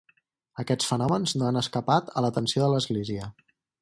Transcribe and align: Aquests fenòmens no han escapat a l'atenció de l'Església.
Aquests 0.61 0.87
fenòmens 0.91 1.33
no 1.41 1.47
han 1.49 1.61
escapat 1.61 2.09
a 2.15 2.25
l'atenció 2.27 2.65
de 2.67 2.71
l'Església. 2.77 3.29